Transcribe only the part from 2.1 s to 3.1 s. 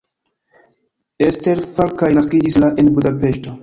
naskiĝis la en